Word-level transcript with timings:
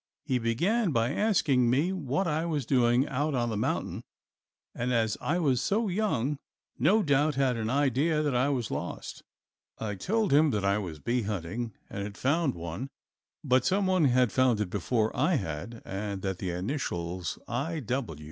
He 0.25 0.39
began 0.39 0.89
by 0.89 1.13
asking 1.13 1.69
me 1.69 1.93
what 1.93 2.25
I 2.25 2.43
was 2.43 2.65
doing 2.65 3.07
out 3.07 3.35
on 3.35 3.49
the 3.51 3.55
mountain, 3.55 4.01
and 4.73 4.91
as 4.91 5.15
I 5.21 5.37
was 5.37 5.61
so 5.61 5.89
young, 5.89 6.39
no 6.79 7.03
doubt 7.03 7.35
had 7.35 7.55
an 7.55 7.69
idea 7.69 8.23
that 8.23 8.33
I 8.35 8.49
was 8.49 8.71
lost. 8.71 9.21
I 9.77 9.93
told 9.93 10.33
him 10.33 10.49
that 10.49 10.65
I 10.65 10.79
was 10.79 10.97
bee 10.97 11.21
hunting 11.21 11.73
and 11.87 12.01
had 12.01 12.17
found 12.17 12.55
one 12.55 12.89
but 13.43 13.63
some 13.63 13.85
one 13.85 14.05
had 14.05 14.31
found 14.31 14.59
it 14.59 14.71
before 14.71 15.15
I 15.15 15.35
had, 15.35 15.83
and 15.85 16.23
that 16.23 16.39
the 16.39 16.49
initials 16.49 17.37
I. 17.47 17.83